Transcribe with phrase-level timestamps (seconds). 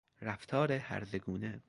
[0.21, 1.59] رفتار هرزه گونه